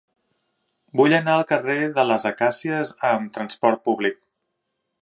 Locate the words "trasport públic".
3.39-4.21